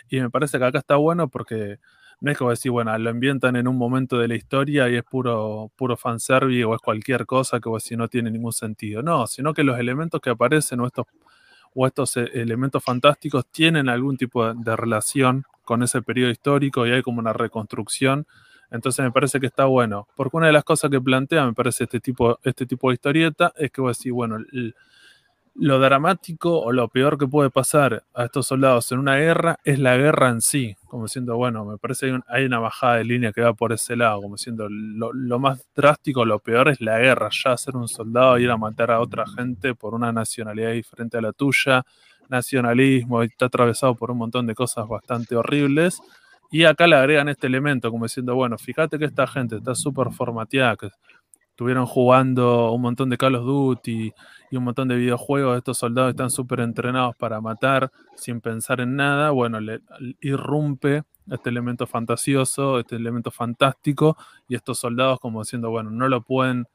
y 0.09 0.19
me 0.19 0.29
parece 0.29 0.57
que 0.59 0.65
acá 0.65 0.79
está 0.79 0.95
bueno 0.97 1.29
porque 1.29 1.77
no 2.21 2.31
es 2.31 2.37
como 2.37 2.51
decir, 2.51 2.71
bueno, 2.71 2.95
lo 2.97 3.09
ambientan 3.09 3.55
en 3.55 3.67
un 3.67 3.77
momento 3.77 4.19
de 4.19 4.27
la 4.27 4.35
historia 4.35 4.89
y 4.89 4.95
es 4.95 5.03
puro, 5.03 5.71
puro 5.75 5.97
fanservice 5.97 6.63
o 6.65 6.75
es 6.75 6.81
cualquier 6.81 7.25
cosa 7.25 7.59
que 7.59 7.69
si 7.79 7.95
no 7.97 8.07
tiene 8.07 8.29
ningún 8.29 8.53
sentido. 8.53 9.01
No, 9.01 9.25
sino 9.25 9.53
que 9.53 9.63
los 9.63 9.79
elementos 9.79 10.21
que 10.21 10.29
aparecen 10.29 10.79
o 10.81 10.87
estos, 10.87 11.07
o 11.73 11.87
estos 11.87 12.17
eh, 12.17 12.29
elementos 12.33 12.83
fantásticos 12.83 13.45
tienen 13.51 13.89
algún 13.89 14.17
tipo 14.17 14.53
de, 14.53 14.75
relación 14.75 15.45
con 15.63 15.83
ese 15.83 16.01
periodo 16.01 16.31
histórico 16.31 16.85
y 16.85 16.91
hay 16.91 17.01
como 17.01 17.19
una 17.19 17.33
reconstrucción. 17.33 18.25
Entonces 18.71 19.03
me 19.03 19.11
parece 19.11 19.39
que 19.39 19.47
está 19.47 19.65
bueno. 19.65 20.07
Porque 20.15 20.37
una 20.37 20.47
de 20.47 20.53
las 20.53 20.63
cosas 20.63 20.89
que 20.89 21.01
plantea, 21.01 21.45
me 21.45 21.53
parece, 21.53 21.85
este 21.85 21.99
tipo, 21.99 22.39
este 22.43 22.65
tipo 22.65 22.89
de 22.89 22.95
historieta, 22.95 23.53
es 23.57 23.71
que 23.71 23.81
vos 23.81 23.97
decís, 23.97 24.11
bueno, 24.11 24.37
el, 24.37 24.75
lo 25.55 25.79
dramático 25.79 26.59
o 26.59 26.71
lo 26.71 26.87
peor 26.87 27.17
que 27.17 27.27
puede 27.27 27.49
pasar 27.49 28.03
a 28.13 28.25
estos 28.25 28.47
soldados 28.47 28.91
en 28.91 28.99
una 28.99 29.17
guerra 29.17 29.59
es 29.63 29.79
la 29.79 29.97
guerra 29.97 30.29
en 30.29 30.41
sí, 30.41 30.75
como 30.85 31.07
siendo, 31.07 31.35
bueno, 31.35 31.65
me 31.65 31.77
parece 31.77 32.07
que 32.07 32.19
hay, 32.27 32.45
una 32.45 32.59
bajada 32.59 32.95
de 32.95 33.03
línea 33.03 33.33
que 33.33 33.41
va 33.41 33.53
por 33.53 33.73
ese 33.73 33.95
lado, 33.95 34.21
como 34.21 34.37
siendo 34.37 34.67
lo, 34.69 35.39
más 35.39 35.67
drástico, 35.75 36.25
lo 36.25 36.39
peor 36.39 36.69
es 36.69 36.79
la 36.79 36.99
guerra, 36.99 37.29
ya 37.31 37.57
ser 37.57 37.75
un 37.75 37.87
soldado, 37.87 38.39
ir 38.39 38.49
a 38.49 38.57
matar 38.57 38.91
a 38.91 39.01
otra 39.01 39.25
gente 39.27 39.75
por 39.75 39.93
una 39.93 40.11
nacionalidad 40.11 40.71
diferente 40.71 41.17
a 41.17 41.21
la 41.21 41.33
tuya, 41.33 41.83
nacionalismo, 42.29 43.21
está 43.21 43.45
atravesado 43.45 43.93
por 43.95 44.09
un 44.09 44.17
montón 44.17 44.47
de 44.47 44.55
cosas 44.55 44.87
bastante 44.87 45.35
horribles. 45.35 46.01
Y 46.49 46.63
acá 46.63 46.87
le 46.87 46.95
agregan 46.95 47.29
este 47.29 47.47
elemento, 47.47 47.91
como 47.91 48.05
diciendo, 48.05 48.35
bueno, 48.35 48.57
fíjate 48.57 48.97
que 48.97 49.05
esta 49.05 49.27
gente 49.27 49.57
está 49.57 49.75
súper 49.75 50.11
formateada, 50.11 50.75
que 50.77 50.89
estuvieron 51.49 51.85
jugando 51.85 52.71
un 52.71 52.81
montón 52.81 53.09
de 53.09 53.17
Call 53.17 53.35
of 53.35 53.45
Duty 53.45 54.11
y 54.51 54.57
un 54.57 54.65
montón 54.65 54.89
de 54.89 54.97
videojuegos, 54.97 55.57
estos 55.57 55.77
soldados 55.77 56.11
están 56.11 56.29
súper 56.29 56.59
entrenados 56.59 57.15
para 57.15 57.39
matar 57.39 57.89
sin 58.15 58.41
pensar 58.41 58.81
en 58.81 58.97
nada, 58.97 59.31
bueno, 59.31 59.61
le, 59.61 59.79
irrumpe 60.19 61.03
este 61.29 61.49
elemento 61.49 61.87
fantasioso, 61.87 62.79
este 62.79 62.97
elemento 62.97 63.31
fantástico, 63.31 64.17
y 64.49 64.55
estos 64.55 64.77
soldados 64.77 65.19
como 65.21 65.41
diciendo, 65.41 65.69
bueno, 65.69 65.89
no 65.89 66.09
lo 66.09 66.21
pueden, 66.21 66.67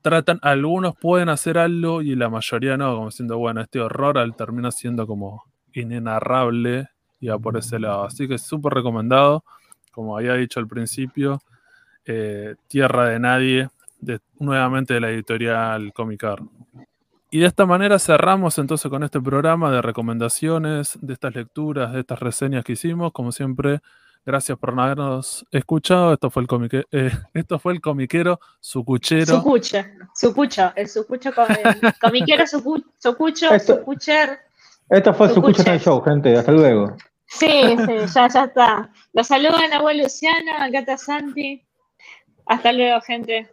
tratan, 0.00 0.38
algunos 0.40 0.96
pueden 0.96 1.28
hacer 1.28 1.58
algo 1.58 2.00
y 2.00 2.16
la 2.16 2.30
mayoría 2.30 2.78
no, 2.78 2.94
como 2.94 3.06
diciendo, 3.06 3.36
bueno, 3.36 3.60
este 3.60 3.78
horror 3.80 4.16
al 4.16 4.34
termina 4.34 4.72
siendo 4.72 5.06
como 5.06 5.44
inenarrable 5.74 6.88
y 7.20 7.28
por 7.38 7.58
ese 7.58 7.78
lado. 7.78 8.04
Así 8.04 8.26
que 8.26 8.38
súper 8.38 8.72
recomendado, 8.72 9.44
como 9.92 10.16
había 10.16 10.34
dicho 10.34 10.60
al 10.60 10.66
principio, 10.66 11.42
eh, 12.06 12.54
Tierra 12.68 13.08
de 13.08 13.18
Nadie, 13.18 13.68
nuevamente 14.38 14.94
de 14.94 15.00
la 15.00 15.10
editorial 15.10 15.92
Comicar. 15.92 16.40
Y 17.30 17.40
de 17.40 17.46
esta 17.46 17.66
manera 17.66 17.98
cerramos 17.98 18.56
entonces 18.58 18.90
con 18.90 19.02
este 19.02 19.20
programa 19.20 19.70
de 19.70 19.82
recomendaciones, 19.82 20.98
de 21.00 21.12
estas 21.12 21.34
lecturas, 21.34 21.92
de 21.92 22.00
estas 22.00 22.20
reseñas 22.20 22.64
que 22.64 22.72
hicimos. 22.72 23.12
Como 23.12 23.32
siempre, 23.32 23.80
gracias 24.24 24.56
por 24.58 24.78
habernos 24.78 25.44
escuchado. 25.50 26.12
Esto 26.12 26.30
fue 26.30 26.42
el, 26.42 26.48
comique, 26.48 26.84
eh, 26.92 27.10
esto 27.34 27.58
fue 27.58 27.72
el 27.72 27.80
comiquero 27.80 28.40
Sucuchero. 28.60 29.26
Sucucho, 29.26 29.78
Sucucho, 30.14 30.72
el 30.76 30.88
Sucucho, 30.88 31.30
el 31.48 31.94
comiquero 32.00 32.46
Sucucho, 32.46 33.52
esto, 33.52 33.76
Sucucher. 33.76 34.38
Esto 34.88 35.12
fue 35.12 35.28
Sucucho 35.28 35.62
el 35.70 35.80
Show, 35.80 36.00
gente. 36.02 36.36
Hasta 36.36 36.52
luego. 36.52 36.96
Sí, 37.26 37.76
sí, 37.86 38.14
ya, 38.14 38.28
ya 38.28 38.44
está. 38.44 38.90
Los 39.12 39.26
saludan 39.26 39.72
a 39.72 39.92
Luciano, 39.92 40.52
a 40.58 40.70
Gata 40.70 40.96
Santi. 40.96 41.66
Hasta 42.46 42.72
luego, 42.72 43.00
gente. 43.00 43.52